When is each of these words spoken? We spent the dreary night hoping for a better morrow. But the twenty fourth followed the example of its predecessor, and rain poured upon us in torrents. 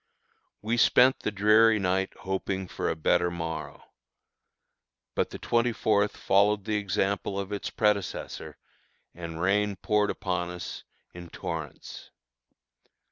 We 0.63 0.77
spent 0.77 1.19
the 1.19 1.29
dreary 1.31 1.77
night 1.77 2.11
hoping 2.21 2.67
for 2.67 2.89
a 2.89 2.95
better 2.95 3.29
morrow. 3.29 3.83
But 5.13 5.29
the 5.29 5.37
twenty 5.37 5.71
fourth 5.73 6.17
followed 6.17 6.65
the 6.65 6.73
example 6.77 7.39
of 7.39 7.51
its 7.51 7.69
predecessor, 7.69 8.57
and 9.13 9.39
rain 9.39 9.75
poured 9.75 10.09
upon 10.09 10.49
us 10.49 10.85
in 11.13 11.29
torrents. 11.29 12.09